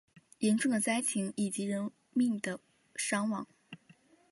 [0.39, 2.59] 严重的灾情以及人命的
[2.95, 3.45] 伤亡